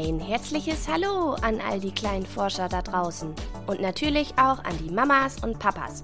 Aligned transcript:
Ein 0.00 0.20
herzliches 0.20 0.86
Hallo 0.86 1.32
an 1.42 1.60
all 1.60 1.80
die 1.80 1.90
kleinen 1.90 2.24
Forscher 2.24 2.68
da 2.68 2.82
draußen 2.82 3.34
und 3.66 3.80
natürlich 3.80 4.30
auch 4.34 4.62
an 4.62 4.78
die 4.78 4.92
Mamas 4.92 5.42
und 5.42 5.58
Papas. 5.58 6.02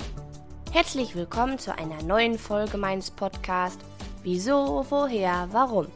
Herzlich 0.72 1.14
willkommen 1.14 1.60
zu 1.60 1.78
einer 1.78 2.02
neuen 2.02 2.36
Folge 2.36 2.76
meines 2.76 3.12
Podcasts 3.12 3.84
Wieso, 4.24 4.84
woher, 4.90 5.46
warum? 5.52 5.86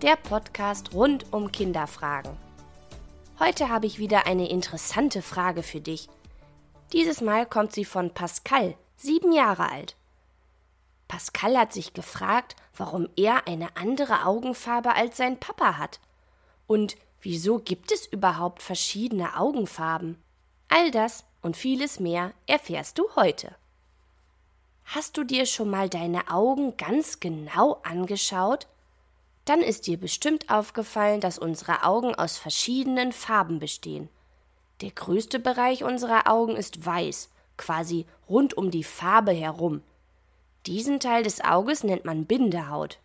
Der 0.00 0.16
Podcast 0.16 0.94
rund 0.94 1.30
um 1.30 1.52
Kinderfragen. 1.52 2.32
Heute 3.38 3.68
habe 3.68 3.84
ich 3.84 3.98
wieder 3.98 4.26
eine 4.26 4.48
interessante 4.48 5.20
Frage 5.20 5.62
für 5.62 5.82
dich. 5.82 6.08
Dieses 6.94 7.20
Mal 7.20 7.44
kommt 7.44 7.74
sie 7.74 7.84
von 7.84 8.14
Pascal, 8.14 8.76
sieben 8.96 9.30
Jahre 9.30 9.70
alt. 9.70 9.94
Pascal 11.06 11.58
hat 11.58 11.74
sich 11.74 11.92
gefragt, 11.92 12.56
warum 12.78 13.10
er 13.14 13.46
eine 13.46 13.76
andere 13.76 14.24
Augenfarbe 14.24 14.94
als 14.94 15.18
sein 15.18 15.38
Papa 15.38 15.76
hat. 15.76 16.00
Und 16.66 16.96
wieso 17.22 17.58
gibt 17.58 17.90
es 17.92 18.06
überhaupt 18.06 18.62
verschiedene 18.62 19.38
Augenfarben? 19.38 20.22
All 20.68 20.90
das 20.90 21.24
und 21.40 21.56
vieles 21.56 22.00
mehr 22.00 22.32
erfährst 22.46 22.98
du 22.98 23.04
heute. 23.16 23.54
Hast 24.84 25.16
du 25.16 25.24
dir 25.24 25.46
schon 25.46 25.70
mal 25.70 25.88
deine 25.88 26.30
Augen 26.30 26.76
ganz 26.76 27.20
genau 27.20 27.80
angeschaut? 27.82 28.66
Dann 29.44 29.60
ist 29.60 29.86
dir 29.86 29.98
bestimmt 29.98 30.50
aufgefallen, 30.50 31.20
dass 31.20 31.38
unsere 31.38 31.84
Augen 31.84 32.14
aus 32.14 32.36
verschiedenen 32.36 33.12
Farben 33.12 33.58
bestehen. 33.58 34.08
Der 34.82 34.90
größte 34.90 35.38
Bereich 35.38 35.84
unserer 35.84 36.28
Augen 36.28 36.56
ist 36.56 36.84
weiß, 36.84 37.30
quasi 37.56 38.06
rund 38.28 38.54
um 38.56 38.70
die 38.70 38.84
Farbe 38.84 39.32
herum. 39.32 39.82
Diesen 40.66 41.00
Teil 41.00 41.22
des 41.22 41.40
Auges 41.40 41.82
nennt 41.82 42.04
man 42.04 42.26
Bindehaut. 42.26 42.98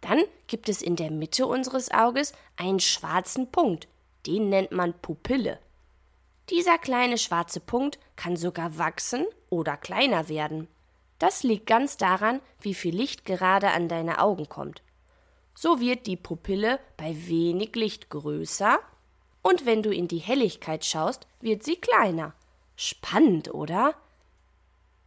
Dann 0.00 0.24
gibt 0.46 0.68
es 0.68 0.82
in 0.82 0.96
der 0.96 1.10
Mitte 1.10 1.46
unseres 1.46 1.90
Auges 1.90 2.32
einen 2.56 2.80
schwarzen 2.80 3.50
Punkt, 3.50 3.88
den 4.26 4.48
nennt 4.48 4.72
man 4.72 4.94
Pupille. 5.00 5.58
Dieser 6.48 6.78
kleine 6.78 7.18
schwarze 7.18 7.60
Punkt 7.60 7.98
kann 8.16 8.36
sogar 8.36 8.78
wachsen 8.78 9.24
oder 9.50 9.76
kleiner 9.76 10.28
werden. 10.28 10.68
Das 11.18 11.42
liegt 11.42 11.66
ganz 11.66 11.96
daran, 11.96 12.40
wie 12.60 12.74
viel 12.74 12.96
Licht 12.96 13.24
gerade 13.24 13.70
an 13.70 13.88
deine 13.88 14.20
Augen 14.20 14.48
kommt. 14.48 14.82
So 15.54 15.80
wird 15.80 16.06
die 16.06 16.16
Pupille 16.16 16.80
bei 16.96 17.14
wenig 17.28 17.76
Licht 17.76 18.08
größer 18.08 18.80
und 19.42 19.66
wenn 19.66 19.82
du 19.82 19.90
in 19.92 20.08
die 20.08 20.18
Helligkeit 20.18 20.84
schaust, 20.84 21.26
wird 21.40 21.62
sie 21.62 21.76
kleiner. 21.76 22.34
Spannend, 22.76 23.52
oder? 23.52 23.94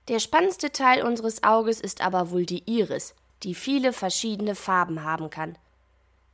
Der 0.07 0.19
spannendste 0.19 0.71
Teil 0.71 1.03
unseres 1.03 1.43
Auges 1.43 1.81
ist 1.81 2.01
aber 2.01 2.29
wohl 2.31 2.45
die 2.45 2.63
Iris, 2.69 3.15
die 3.43 3.55
viele 3.55 3.93
verschiedene 3.93 4.55
Farben 4.55 5.03
haben 5.03 5.29
kann. 5.29 5.57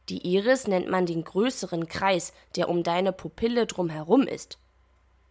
Die 0.10 0.26
Iris 0.36 0.68
nennt 0.68 0.90
man 0.90 1.06
den 1.06 1.24
größeren 1.24 1.88
Kreis, 1.88 2.34
der 2.56 2.70
um 2.70 2.84
deine 2.84 3.12
Pupille 3.12 3.68
drumherum 3.68 4.24
ist. 4.24 4.58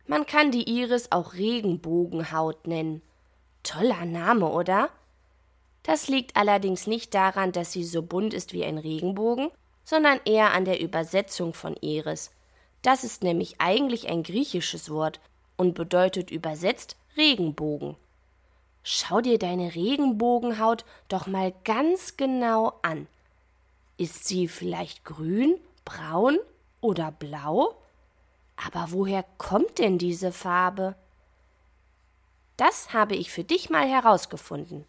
Man 0.06 0.24
kann 0.24 0.50
die 0.50 0.68
Iris 0.68 1.12
auch 1.12 1.34
Regenbogenhaut 1.34 2.66
nennen. 2.66 3.02
Toller 3.62 4.04
Name, 4.04 4.48
oder? 4.48 4.88
Das 5.82 6.08
liegt 6.08 6.36
allerdings 6.36 6.86
nicht 6.86 7.14
daran, 7.14 7.52
dass 7.52 7.72
sie 7.72 7.84
so 7.84 8.02
bunt 8.02 8.34
ist 8.34 8.52
wie 8.52 8.64
ein 8.64 8.78
Regenbogen, 8.78 9.50
sondern 9.84 10.20
eher 10.24 10.52
an 10.52 10.64
der 10.64 10.80
Übersetzung 10.80 11.54
von 11.54 11.76
Iris. 11.80 12.30
Das 12.82 13.04
ist 13.04 13.22
nämlich 13.22 13.60
eigentlich 13.60 14.08
ein 14.08 14.22
griechisches 14.22 14.90
Wort 14.90 15.20
und 15.56 15.74
bedeutet 15.74 16.30
übersetzt 16.30 16.96
Regenbogen. 17.16 17.96
Schau 18.82 19.20
dir 19.20 19.38
deine 19.38 19.74
Regenbogenhaut 19.74 20.84
doch 21.08 21.26
mal 21.26 21.52
ganz 21.64 22.16
genau 22.16 22.74
an. 22.82 23.06
Ist 23.96 24.26
sie 24.26 24.48
vielleicht 24.48 25.04
grün, 25.04 25.56
braun 25.84 26.38
oder 26.80 27.10
blau? 27.12 27.74
Aber 28.56 28.92
woher 28.92 29.24
kommt 29.38 29.78
denn 29.78 29.98
diese 29.98 30.32
Farbe? 30.32 30.94
Das 32.56 32.92
habe 32.92 33.14
ich 33.14 33.30
für 33.30 33.44
dich 33.44 33.70
mal 33.70 33.88
herausgefunden. 33.88 34.84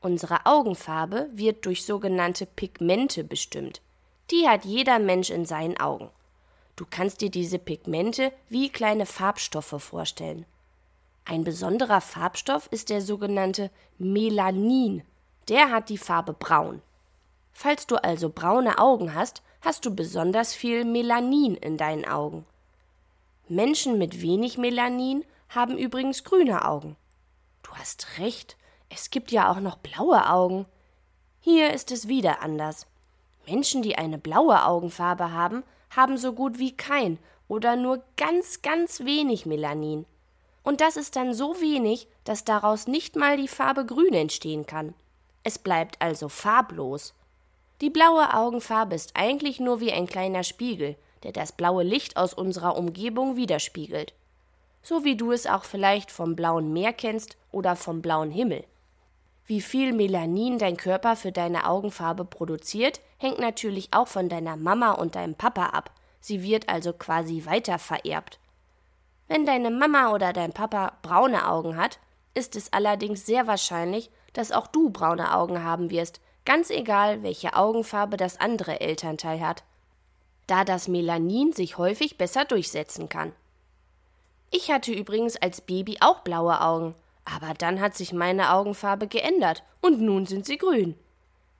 Unsere 0.00 0.46
Augenfarbe 0.46 1.28
wird 1.32 1.66
durch 1.66 1.84
sogenannte 1.84 2.46
Pigmente 2.46 3.24
bestimmt. 3.24 3.80
Die 4.30 4.48
hat 4.48 4.64
jeder 4.64 4.98
Mensch 4.98 5.30
in 5.30 5.44
seinen 5.44 5.78
Augen. 5.78 6.10
Du 6.74 6.84
kannst 6.88 7.20
dir 7.20 7.30
diese 7.30 7.58
Pigmente 7.58 8.32
wie 8.48 8.68
kleine 8.70 9.06
Farbstoffe 9.06 9.82
vorstellen. 9.82 10.44
Ein 11.28 11.42
besonderer 11.42 12.00
Farbstoff 12.00 12.68
ist 12.70 12.88
der 12.88 13.02
sogenannte 13.02 13.72
Melanin. 13.98 15.02
Der 15.48 15.72
hat 15.72 15.88
die 15.88 15.98
Farbe 15.98 16.32
braun. 16.32 16.82
Falls 17.52 17.88
du 17.88 17.96
also 17.96 18.30
braune 18.30 18.78
Augen 18.78 19.12
hast, 19.12 19.42
hast 19.60 19.84
du 19.84 19.94
besonders 19.94 20.54
viel 20.54 20.84
Melanin 20.84 21.56
in 21.56 21.76
deinen 21.78 22.04
Augen. 22.04 22.46
Menschen 23.48 23.98
mit 23.98 24.22
wenig 24.22 24.56
Melanin 24.56 25.24
haben 25.48 25.76
übrigens 25.76 26.22
grüne 26.22 26.64
Augen. 26.64 26.94
Du 27.64 27.72
hast 27.72 28.18
recht, 28.18 28.56
es 28.88 29.10
gibt 29.10 29.32
ja 29.32 29.50
auch 29.50 29.58
noch 29.58 29.78
blaue 29.78 30.30
Augen. 30.30 30.64
Hier 31.40 31.72
ist 31.72 31.90
es 31.90 32.06
wieder 32.06 32.40
anders. 32.40 32.86
Menschen, 33.48 33.82
die 33.82 33.98
eine 33.98 34.18
blaue 34.18 34.64
Augenfarbe 34.64 35.32
haben, 35.32 35.64
haben 35.90 36.18
so 36.18 36.34
gut 36.34 36.60
wie 36.60 36.76
kein 36.76 37.18
oder 37.48 37.74
nur 37.74 38.04
ganz, 38.16 38.62
ganz 38.62 39.00
wenig 39.00 39.44
Melanin 39.44 40.06
und 40.66 40.80
das 40.80 40.96
ist 40.96 41.14
dann 41.14 41.32
so 41.32 41.60
wenig, 41.60 42.08
dass 42.24 42.42
daraus 42.42 42.88
nicht 42.88 43.14
mal 43.14 43.36
die 43.36 43.46
Farbe 43.46 43.86
grün 43.86 44.12
entstehen 44.12 44.66
kann. 44.66 44.94
Es 45.44 45.60
bleibt 45.60 46.02
also 46.02 46.28
farblos. 46.28 47.14
Die 47.80 47.88
blaue 47.88 48.34
Augenfarbe 48.34 48.96
ist 48.96 49.12
eigentlich 49.14 49.60
nur 49.60 49.78
wie 49.78 49.92
ein 49.92 50.08
kleiner 50.08 50.42
Spiegel, 50.42 50.96
der 51.22 51.30
das 51.30 51.52
blaue 51.52 51.84
Licht 51.84 52.16
aus 52.16 52.34
unserer 52.34 52.76
Umgebung 52.76 53.36
widerspiegelt. 53.36 54.12
So 54.82 55.04
wie 55.04 55.16
du 55.16 55.30
es 55.30 55.46
auch 55.46 55.62
vielleicht 55.62 56.10
vom 56.10 56.34
blauen 56.34 56.72
Meer 56.72 56.92
kennst 56.92 57.36
oder 57.52 57.76
vom 57.76 58.02
blauen 58.02 58.32
Himmel. 58.32 58.64
Wie 59.46 59.60
viel 59.60 59.92
Melanin 59.92 60.58
dein 60.58 60.76
Körper 60.76 61.14
für 61.14 61.30
deine 61.30 61.68
Augenfarbe 61.68 62.24
produziert, 62.24 63.00
hängt 63.18 63.38
natürlich 63.38 63.90
auch 63.92 64.08
von 64.08 64.28
deiner 64.28 64.56
Mama 64.56 64.90
und 64.90 65.14
deinem 65.14 65.36
Papa 65.36 65.66
ab. 65.66 65.92
Sie 66.20 66.42
wird 66.42 66.68
also 66.68 66.92
quasi 66.92 67.44
weiter 67.46 67.78
vererbt. 67.78 68.40
Wenn 69.28 69.44
deine 69.44 69.70
Mama 69.70 70.12
oder 70.12 70.32
dein 70.32 70.52
Papa 70.52 70.98
braune 71.02 71.48
Augen 71.48 71.76
hat, 71.76 71.98
ist 72.34 72.54
es 72.54 72.72
allerdings 72.72 73.26
sehr 73.26 73.46
wahrscheinlich, 73.46 74.10
dass 74.32 74.52
auch 74.52 74.66
du 74.66 74.90
braune 74.90 75.34
Augen 75.34 75.64
haben 75.64 75.90
wirst, 75.90 76.20
ganz 76.44 76.70
egal, 76.70 77.22
welche 77.22 77.56
Augenfarbe 77.56 78.16
das 78.16 78.38
andere 78.38 78.80
Elternteil 78.80 79.40
hat, 79.40 79.64
da 80.46 80.64
das 80.64 80.86
Melanin 80.86 81.52
sich 81.52 81.78
häufig 81.78 82.18
besser 82.18 82.44
durchsetzen 82.44 83.08
kann. 83.08 83.32
Ich 84.50 84.70
hatte 84.70 84.92
übrigens 84.92 85.36
als 85.36 85.60
Baby 85.60 85.96
auch 86.00 86.20
blaue 86.20 86.60
Augen, 86.60 86.94
aber 87.24 87.54
dann 87.54 87.80
hat 87.80 87.96
sich 87.96 88.12
meine 88.12 88.52
Augenfarbe 88.52 89.08
geändert 89.08 89.64
und 89.80 90.00
nun 90.00 90.26
sind 90.26 90.46
sie 90.46 90.58
grün. 90.58 90.94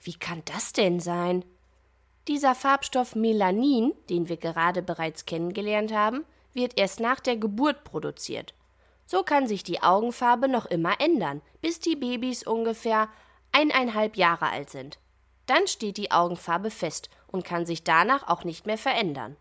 Wie 0.01 0.15
kann 0.15 0.43
das 0.45 0.73
denn 0.73 1.01
sein? 1.01 1.45
Dieser 2.29 2.55
Farbstoff 2.55 3.17
Melanin, 3.17 3.93
den 4.09 4.29
wir 4.29 4.37
gerade 4.37 4.83
bereits 4.83 5.27
kennengelernt 5.27 5.93
haben, 5.93 6.25
wird 6.57 6.77
erst 6.77 6.99
nach 6.99 7.21
der 7.21 7.37
Geburt 7.37 7.85
produziert. 7.85 8.55
So 9.07 9.23
kann 9.23 9.47
sich 9.47 9.63
die 9.63 9.83
Augenfarbe 9.83 10.49
noch 10.49 10.67
immer 10.67 11.01
ändern, 11.01 11.41
bis 11.61 11.79
die 11.79 11.95
Babys 11.95 12.43
ungefähr 12.45 13.09
eineinhalb 13.53 14.17
Jahre 14.17 14.51
alt 14.51 14.71
sind. 14.71 14.99
Dann 15.47 15.69
steht 15.69 15.97
die 15.97 16.11
Augenfarbe 16.11 16.71
fest 16.71 17.09
und 17.29 17.45
kann 17.45 17.67
sich 17.67 17.85
danach 17.85 18.27
auch 18.27 18.43
nicht 18.43 18.67
mehr 18.67 18.79
verändern. 18.79 19.37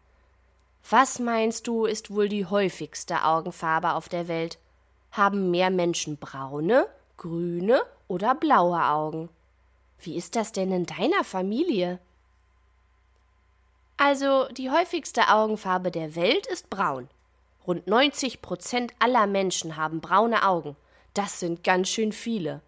Was 0.88 1.18
meinst 1.18 1.66
du, 1.66 1.86
ist 1.86 2.14
wohl 2.14 2.30
die 2.30 2.46
häufigste 2.46 3.24
Augenfarbe 3.24 3.94
auf 3.94 4.08
der 4.08 4.28
Welt? 4.28 4.60
Haben 5.12 5.50
mehr 5.50 5.72
Menschen 5.72 6.18
braune, 6.18 6.88
grüne 7.18 7.82
oder 8.08 8.36
blaue 8.36 8.84
Augen? 8.84 9.30
Wie 10.00 10.16
ist 10.16 10.36
das 10.36 10.52
denn 10.52 10.72
in 10.72 10.86
deiner 10.86 11.24
Familie? 11.24 12.00
Also 13.98 14.48
die 14.50 14.70
häufigste 14.70 15.30
Augenfarbe 15.30 15.92
der 15.92 16.16
Welt 16.16 16.48
ist 16.48 16.70
braun. 16.70 17.08
Rund 17.66 17.88
90 17.88 18.42
Prozent 18.42 18.94
aller 19.00 19.26
Menschen 19.26 19.78
haben 19.78 20.02
braune 20.02 20.48
Augen. 20.48 20.76
Das 21.14 21.40
sind 21.40 21.64
ganz 21.64 21.90
schön 21.90 22.12
viele. 22.12 22.62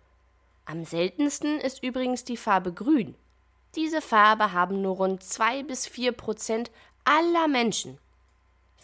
Am 0.66 0.86
seltensten 0.86 1.60
ist 1.60 1.84
übrigens 1.84 2.24
die 2.24 2.38
Farbe 2.38 2.74
grün. 2.74 3.16
Diese 3.76 4.02
Farbe 4.02 4.54
haben 4.54 4.82
nur 4.82 4.96
rund 4.96 5.22
2 5.22 5.64
bis 5.64 5.86
4 5.86 6.14
Prozent 6.14 6.72
aller 7.04 7.48
Menschen. 7.48 8.00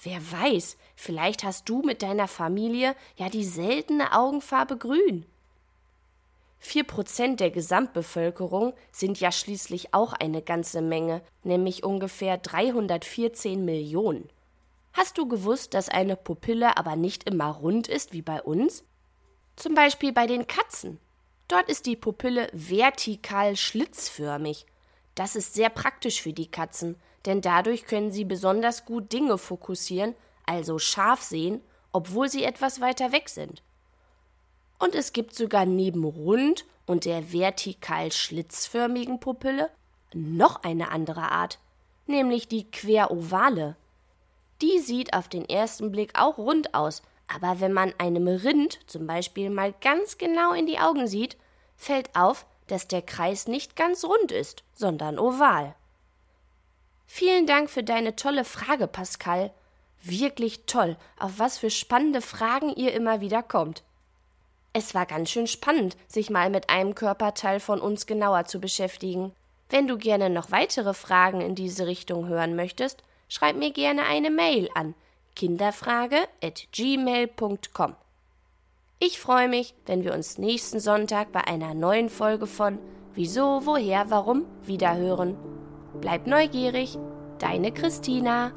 Wer 0.01 0.19
weiß, 0.31 0.77
vielleicht 0.95 1.43
hast 1.43 1.67
du 1.69 1.81
mit 1.81 2.01
deiner 2.01 2.27
Familie 2.27 2.95
ja 3.15 3.29
die 3.29 3.45
seltene 3.45 4.13
Augenfarbe 4.13 4.77
grün. 4.77 5.25
Vier 6.65 6.85
Prozent 6.85 7.41
der 7.41 7.51
Gesamtbevölkerung 7.51 8.73
sind 8.89 9.19
ja 9.19 9.33
schließlich 9.33 9.93
auch 9.93 10.13
eine 10.13 10.41
ganze 10.41 10.81
Menge, 10.81 11.21
nämlich 11.43 11.83
ungefähr 11.83 12.37
314 12.37 13.65
Millionen. 13.65 14.29
Hast 14.93 15.17
du 15.17 15.27
gewusst, 15.27 15.73
dass 15.73 15.89
eine 15.89 16.15
Pupille 16.15 16.77
aber 16.77 16.95
nicht 16.95 17.29
immer 17.29 17.49
rund 17.49 17.89
ist 17.89 18.13
wie 18.13 18.21
bei 18.21 18.41
uns? 18.41 18.85
Zum 19.57 19.75
Beispiel 19.75 20.13
bei 20.13 20.25
den 20.25 20.47
Katzen. 20.47 20.99
Dort 21.49 21.67
ist 21.67 21.85
die 21.85 21.97
Pupille 21.97 22.47
vertikal 22.53 23.57
schlitzförmig. 23.57 24.65
Das 25.15 25.35
ist 25.35 25.55
sehr 25.55 25.69
praktisch 25.69 26.21
für 26.21 26.33
die 26.33 26.49
Katzen, 26.49 26.95
denn 27.25 27.41
dadurch 27.41 27.85
können 27.85 28.13
sie 28.13 28.23
besonders 28.23 28.85
gut 28.85 29.11
Dinge 29.11 29.37
fokussieren, 29.37 30.15
also 30.45 30.79
scharf 30.79 31.23
sehen, 31.23 31.61
obwohl 31.91 32.29
sie 32.29 32.45
etwas 32.45 32.79
weiter 32.79 33.11
weg 33.11 33.27
sind. 33.27 33.61
Und 34.83 34.95
es 34.95 35.13
gibt 35.13 35.33
sogar 35.33 35.65
neben 35.65 36.03
rund 36.03 36.65
und 36.85 37.05
der 37.05 37.31
vertikal 37.31 38.11
schlitzförmigen 38.11 39.21
Pupille 39.21 39.69
noch 40.13 40.61
eine 40.63 40.91
andere 40.91 41.31
Art, 41.31 41.57
nämlich 42.05 42.49
die 42.49 42.69
querovale. 42.69 43.77
Die 44.61 44.79
sieht 44.79 45.13
auf 45.13 45.29
den 45.29 45.47
ersten 45.47 45.89
Blick 45.89 46.19
auch 46.19 46.37
rund 46.37 46.73
aus, 46.73 47.01
aber 47.33 47.61
wenn 47.61 47.71
man 47.71 47.93
einem 47.97 48.27
Rind 48.27 48.81
zum 48.85 49.07
Beispiel 49.07 49.49
mal 49.49 49.73
ganz 49.79 50.17
genau 50.17 50.51
in 50.51 50.67
die 50.67 50.79
Augen 50.79 51.07
sieht, 51.07 51.37
fällt 51.77 52.13
auf, 52.13 52.45
dass 52.67 52.89
der 52.89 53.03
Kreis 53.03 53.47
nicht 53.47 53.77
ganz 53.77 54.03
rund 54.03 54.33
ist, 54.33 54.65
sondern 54.73 55.17
oval. 55.17 55.75
Vielen 57.07 57.47
Dank 57.47 57.69
für 57.69 57.83
deine 57.83 58.17
tolle 58.17 58.43
Frage, 58.43 58.87
Pascal. 58.87 59.53
Wirklich 60.01 60.65
toll, 60.65 60.97
auf 61.17 61.39
was 61.39 61.57
für 61.57 61.69
spannende 61.69 62.19
Fragen 62.19 62.75
ihr 62.75 62.93
immer 62.93 63.21
wieder 63.21 63.43
kommt. 63.43 63.81
Es 64.73 64.93
war 64.95 65.05
ganz 65.05 65.29
schön 65.29 65.45
spannend, 65.45 65.95
sich 66.07 66.31
mal 66.31 66.49
mit 66.49 66.71
einem 66.71 66.95
Körperteil 66.95 67.59
von 67.59 67.79
uns 67.79 68.07
genauer 68.07 68.45
zu 68.45 68.59
beschäftigen. 68.59 69.31
Wenn 69.69 69.87
du 69.87 69.97
gerne 69.97 70.31
noch 70.31 70.51
weitere 70.51 70.95
Fragen 70.95 71.41
in 71.41 71.55
diese 71.55 71.87
Richtung 71.87 72.27
hören 72.27 72.55
möchtest, 72.55 73.03
schreib 73.29 73.55
mir 73.55 73.71
gerne 73.71 74.05
eine 74.05 74.31
Mail 74.31 74.69
an 74.73 74.95
kinderfrage@gmail.com. 75.35 77.95
Ich 78.99 79.19
freue 79.19 79.49
mich, 79.49 79.73
wenn 79.85 80.03
wir 80.03 80.13
uns 80.13 80.37
nächsten 80.37 80.79
Sonntag 80.79 81.31
bei 81.31 81.45
einer 81.45 81.73
neuen 81.73 82.09
Folge 82.09 82.45
von 82.47 82.77
Wieso, 83.15 83.65
woher, 83.65 84.09
warum 84.09 84.45
wiederhören. 84.63 85.37
Bleib 86.01 86.25
neugierig, 86.25 86.97
deine 87.37 87.71
Christina. 87.71 88.51